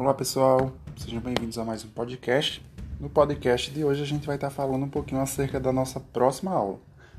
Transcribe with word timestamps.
Olá 0.00 0.14
pessoal, 0.14 0.72
sejam 0.96 1.20
bem-vindos 1.20 1.58
a 1.58 1.62
mais 1.62 1.84
um 1.84 1.88
podcast. 1.88 2.64
No 2.98 3.10
podcast 3.10 3.70
de 3.70 3.84
hoje 3.84 4.02
a 4.02 4.06
gente 4.06 4.26
vai 4.26 4.36
estar 4.36 4.48
falando 4.48 4.86
um 4.86 4.88
pouquinho 4.88 5.20
acerca 5.20 5.60
da 5.60 5.70
nossa 5.74 6.00
próxima 6.00 6.52
aula. 6.52 6.78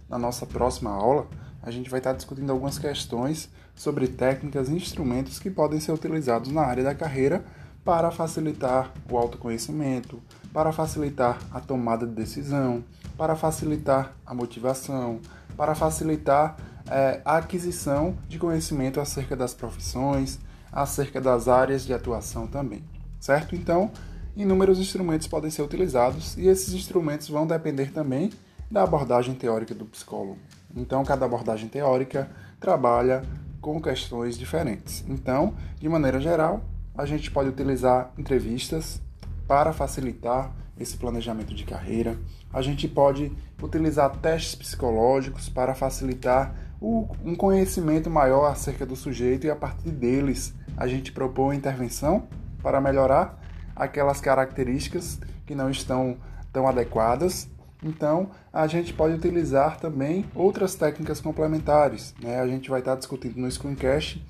Na 0.10 0.18
nossa 0.18 0.48
próxima 0.48 0.90
aula, 0.90 1.28
a 1.62 1.70
gente 1.70 1.92
vai 1.92 2.00
estar 2.00 2.14
discutindo 2.14 2.50
algumas 2.50 2.80
questões 2.80 3.52
sobre 3.76 4.08
técnicas 4.08 4.68
e 4.68 4.74
instrumentos 4.74 5.38
que 5.38 5.52
podem 5.52 5.80
ser 5.80 5.92
utilizados 5.92 6.52
na 6.52 6.64
área 6.64 6.84
da 6.84 6.96
carreira 6.96 7.46
para 7.86 8.10
facilitar 8.10 8.92
o 9.12 9.16
autoconhecimento, 9.16 10.20
para 10.52 10.72
facilitar 10.72 11.38
a 11.52 11.60
tomada 11.60 12.08
de 12.08 12.14
decisão, 12.14 12.84
para 13.16 13.36
facilitar 13.36 14.16
a 14.26 14.34
motivação, 14.34 15.20
para 15.56 15.76
facilitar 15.76 16.58
é, 16.90 17.22
a 17.24 17.38
aquisição 17.38 18.18
de 18.28 18.40
conhecimento 18.40 19.00
acerca 19.00 19.36
das 19.36 19.54
profissões, 19.54 20.40
acerca 20.72 21.20
das 21.20 21.48
áreas 21.48 21.86
de 21.86 21.94
atuação 21.94 22.48
também, 22.48 22.84
certo? 23.20 23.56
Então, 23.56 23.92
inúmeros 24.36 24.80
instrumentos 24.80 25.28
podem 25.28 25.52
ser 25.52 25.62
utilizados 25.62 26.38
e 26.38 26.48
esses 26.48 26.74
instrumentos 26.74 27.28
vão 27.28 27.46
depender 27.46 27.92
também 27.92 28.32
da 28.70 28.84
abordagem 28.84 29.36
teórica 29.36 29.76
do 29.76 29.86
psicólogo. 29.86 30.38
Então, 30.76 31.04
cada 31.04 31.26
abordagem 31.26 31.68
teórica 31.68 32.30
trabalha 32.60 33.24
com 33.60 33.82
questões 33.82 34.38
diferentes. 34.38 35.04
Então, 35.08 35.54
de 35.80 35.90
maneira 35.90 36.22
geral, 36.22 36.64
a 36.98 37.06
gente 37.06 37.30
pode 37.30 37.50
utilizar 37.50 38.12
entrevistas 38.18 39.02
para 39.48 39.74
facilitar 39.74 40.52
esse 40.80 40.98
planejamento 40.98 41.54
de 41.54 41.64
carreira. 41.66 42.18
A 42.52 42.62
gente 42.62 42.88
pode 42.88 43.32
utilizar 43.62 44.16
testes 44.18 44.56
psicológicos 44.56 45.50
para 45.50 45.76
facilitar 45.76 46.56
um 46.82 47.36
conhecimento 47.36 48.10
maior 48.10 48.46
acerca 48.46 48.86
do 48.86 48.96
sujeito 48.96 49.46
e 49.46 49.52
a 49.52 49.56
partir 49.56 49.92
deles 49.92 50.54
a 50.82 50.88
gente 50.88 51.12
propõe 51.12 51.56
intervenção 51.56 52.28
para 52.64 52.82
melhorar 52.82 53.40
aquelas 53.76 54.20
características 54.20 55.20
que 55.46 55.54
não 55.54 55.70
estão 55.70 56.18
tão 56.52 56.68
adequadas. 56.68 57.48
Então, 57.84 58.32
a 58.52 58.66
gente 58.66 58.92
pode 58.92 59.14
utilizar 59.14 59.78
também 59.78 60.26
outras 60.34 60.74
técnicas 60.74 61.22
complementares. 61.22 62.16
Né? 62.20 62.40
A 62.40 62.48
gente 62.48 62.68
vai 62.68 62.80
estar 62.80 62.96
discutindo 62.96 63.38
no 63.38 63.52
Screencast 63.52 64.26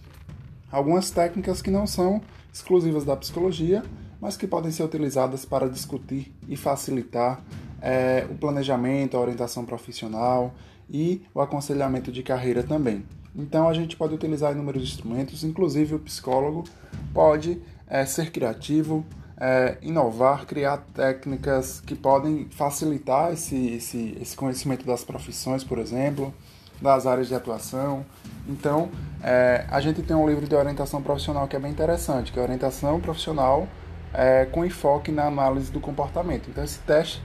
algumas 0.70 1.10
técnicas 1.10 1.62
que 1.62 1.72
não 1.72 1.88
são 1.88 2.22
exclusivas 2.54 3.06
da 3.06 3.16
psicologia, 3.16 3.82
mas 4.20 4.36
que 4.36 4.46
podem 4.46 4.72
ser 4.72 4.84
utilizadas 4.84 5.46
para 5.46 5.70
discutir 5.70 6.36
e 6.50 6.58
facilitar 6.58 7.42
é, 7.82 8.28
o 8.30 8.36
planejamento, 8.36 9.16
a 9.16 9.22
orientação 9.22 9.64
profissional 9.64 10.54
e 10.90 11.22
o 11.34 11.40
aconselhamento 11.40 12.12
de 12.12 12.22
carreira 12.24 12.62
também. 12.62 13.06
Então 13.36 13.68
a 13.68 13.74
gente 13.74 13.96
pode 13.96 14.14
utilizar 14.14 14.52
inúmeros 14.52 14.84
instrumentos, 14.84 15.44
inclusive 15.44 15.96
o 15.96 16.00
psicólogo 16.00 16.64
pode 17.14 17.62
é, 17.88 18.06
ser 18.06 18.32
criativo, 18.32 19.06
é, 19.38 19.78
inovar, 19.82 20.46
criar 20.46 20.78
técnicas 20.94 21.82
que 21.82 21.96
podem 21.96 22.48
facilitar 22.50 23.34
esse, 23.34 23.56
esse, 23.76 24.18
esse 24.22 24.36
conhecimento 24.36 24.86
das 24.86 25.04
profissões, 25.04 25.64
por 25.64 25.80
exemplo, 25.80 26.34
das 26.82 27.08
áreas 27.08 27.28
de 27.28 27.36
atuação. 27.36 28.06
Então, 28.48 28.90
é, 29.24 29.66
a 29.70 29.80
gente 29.80 30.02
tem 30.02 30.16
um 30.16 30.28
livro 30.28 30.48
de 30.48 30.56
orientação 30.56 31.02
profissional 31.02 31.48
que 31.48 31.56
é 31.56 31.60
bem 31.60 31.72
interessante, 31.72 32.32
que 32.32 32.40
é 32.40 32.42
orientação 32.42 33.00
profissional 33.00 33.68
é, 34.14 34.46
com 34.46 34.66
enfoque 34.66 35.12
na 35.12 35.26
análise 35.26 35.72
do 35.72 35.80
comportamento. 35.80 36.50
Então, 36.50 36.64
esse 36.64 36.80
teste, 36.80 37.22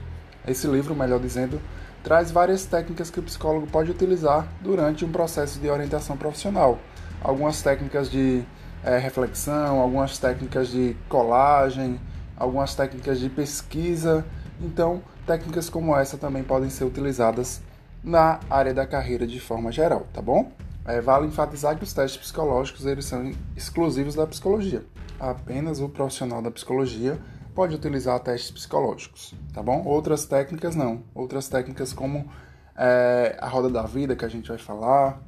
esse 0.47 0.67
livro, 0.67 0.95
melhor 0.95 1.19
dizendo, 1.19 1.61
traz 2.07 2.31
várias 2.31 2.63
técnicas 2.63 3.09
que 3.09 3.19
o 3.19 3.23
psicólogo 3.23 3.67
pode 3.67 3.91
utilizar 3.91 4.47
durante 4.61 5.03
um 5.03 5.11
processo 5.11 5.59
de 5.59 5.69
orientação 5.69 6.15
profissional. 6.15 6.79
Algumas 7.21 7.61
técnicas 7.61 8.09
de 8.09 8.45
é, 8.81 8.97
reflexão, 8.97 9.81
algumas 9.81 10.17
técnicas 10.17 10.69
de 10.69 10.95
colagem, 11.09 11.99
algumas 12.37 12.73
técnicas 12.73 13.19
de 13.19 13.27
pesquisa. 13.27 14.25
Então, 14.61 15.01
técnicas 15.25 15.69
como 15.69 15.93
essa 15.97 16.17
também 16.17 16.43
podem 16.43 16.69
ser 16.69 16.85
utilizadas 16.85 17.61
na 18.01 18.39
área 18.49 18.73
da 18.73 18.87
carreira 18.87 19.27
de 19.27 19.41
forma 19.41 19.69
geral, 19.69 20.07
tá 20.13 20.21
bom? 20.21 20.49
É, 20.85 21.01
vale 21.01 21.27
enfatizar 21.27 21.75
que 21.75 21.83
os 21.83 21.91
testes 21.91 22.21
psicológicos 22.21 22.85
eles 22.85 23.03
são 23.03 23.33
exclusivos 23.53 24.15
da 24.15 24.25
psicologia. 24.25 24.81
Apenas 25.19 25.81
o 25.81 25.89
profissional 25.89 26.41
da 26.41 26.51
psicologia 26.51 27.19
pode 27.57 27.73
utilizar 27.73 28.19
testes 28.19 28.51
psicológicos, 28.51 29.33
tá 29.51 29.63
bom? 29.63 29.81
Outras 29.83 30.25
técnicas 30.25 30.75
não. 30.75 31.01
Outras 31.15 31.49
técnicas 31.49 31.91
como 31.91 32.29
é, 32.77 33.35
a 33.41 33.49
roda 33.49 33.67
da 33.67 33.81
vida, 33.81 34.15
que 34.15 34.23
a 34.23 34.27
gente 34.27 34.47
vai 34.47 34.59
falar, 34.59 35.19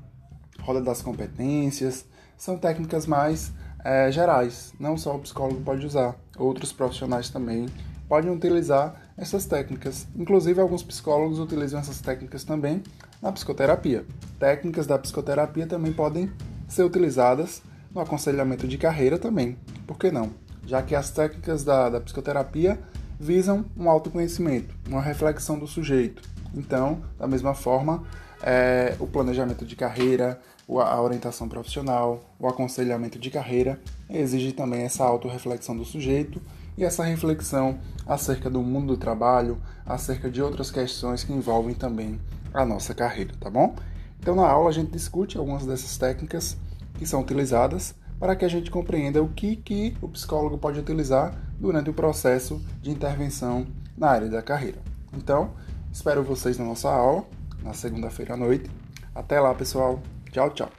roda 0.62 0.79
das 0.79 1.01
competências, 1.01 2.06
são 2.38 2.56
técnicas 2.56 3.07
mais 3.07 3.51
é, 3.84 4.12
gerais. 4.12 4.72
Não 4.79 4.95
só 4.95 5.16
o 5.16 5.19
psicólogo 5.19 5.59
pode 5.62 5.84
usar, 5.84 6.16
outros 6.38 6.72
profissionais 6.72 7.31
também 7.31 7.66
podem 8.07 8.29
utilizar 8.29 9.11
essas 9.17 9.47
técnicas. 9.47 10.06
Inclusive, 10.16 10.61
alguns 10.61 10.84
psicólogos 10.84 11.40
utilizam 11.40 11.79
essas 11.79 12.00
técnicas 12.00 12.44
também 12.44 12.84
na 13.19 13.31
psicoterapia. 13.31 14.06
Técnicas 14.38 14.85
da 14.85 15.00
psicoterapia 15.00 15.66
também 15.66 15.91
podem 15.91 16.31
ser 16.67 16.84
utilizadas 16.84 17.63
no 17.91 18.00
aconselhamento 18.00 18.67
de 18.67 18.78
carreira 18.78 19.17
também. 19.17 19.57
Por 19.88 19.97
que 19.97 20.11
não? 20.11 20.29
Já 20.69 20.84
que 20.84 20.94
as 20.94 21.09
técnicas 21.09 21.63
da, 21.63 21.90
da 21.90 22.00
psicoterapia 22.00 22.80
visam 23.19 23.66
um 23.75 23.90
autoconhecimento, 23.90 24.75
uma 24.88 25.02
reflexão 25.02 25.57
do 25.57 25.66
sujeito. 25.66 26.22
Então, 26.53 27.02
da 27.18 27.28
mesma 27.28 27.56
forma, 27.56 28.03
é, 28.44 28.96
o 29.00 29.08
planejamento 29.08 29.66
de 29.66 29.75
carreira, 29.75 30.40
a 30.69 31.02
orientação 31.02 31.50
profissional, 31.50 32.24
o 32.40 32.47
aconselhamento 32.47 33.18
de 33.18 33.31
carreira 33.31 33.79
exige 34.08 34.52
também 34.52 34.84
essa 34.84 35.03
autorreflexão 35.03 35.75
do 35.75 35.84
sujeito 35.84 36.40
e 36.78 36.85
essa 36.85 37.03
reflexão 37.03 37.79
acerca 38.06 38.47
do 38.47 38.62
mundo 38.62 38.94
do 38.94 38.97
trabalho, 38.97 39.58
acerca 39.84 40.29
de 40.29 40.40
outras 40.40 40.69
questões 40.69 41.24
que 41.24 41.34
envolvem 41.34 41.74
também 41.74 42.22
a 42.53 42.63
nossa 42.63 42.94
carreira, 42.94 43.34
tá 43.40 43.50
bom? 43.50 43.75
Então, 44.19 44.35
na 44.35 44.47
aula 44.47 44.69
a 44.69 44.74
gente 44.74 44.91
discute 44.91 45.35
algumas 45.35 45.66
dessas 45.66 45.97
técnicas 45.97 46.56
que 47.00 47.08
são 47.08 47.22
utilizadas 47.22 47.96
para 48.19 48.35
que 48.35 48.44
a 48.44 48.50
gente 48.50 48.69
compreenda 48.69 49.24
o 49.24 49.30
que, 49.30 49.56
que 49.56 49.96
o 50.02 50.09
psicólogo 50.09 50.57
pode 50.57 50.80
utilizar 50.80 51.34
durante 51.59 51.90
o 51.90 51.94
processo 51.94 52.62
de 52.81 52.91
intervenção 52.91 53.66
na 53.97 54.09
área 54.09 54.30
da 54.30 54.41
carreira. 54.41 54.80
Então, 55.13 55.52
espero 55.91 56.24
vocês 56.24 56.58
na 56.58 56.66
nossa 56.66 56.90
aula, 56.90 57.25
na 57.63 57.74
segunda-feira 57.74 58.34
à 58.34 58.38
noite. 58.38 58.69
Até 59.16 59.40
lá, 59.40 59.53
pessoal. 59.56 60.02
Tchau, 60.31 60.50
tchau. 60.52 60.69